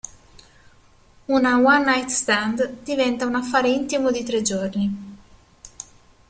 [1.25, 5.17] Una "one-night-stand" diventa un affare intimo di tre giorni.